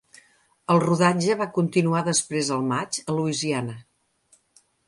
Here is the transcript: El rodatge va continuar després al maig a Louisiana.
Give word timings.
El 0.75 0.79
rodatge 0.83 1.35
va 1.43 1.47
continuar 1.59 2.03
després 2.09 2.51
al 2.57 2.67
maig 2.73 3.01
a 3.05 3.19
Louisiana. 3.19 3.81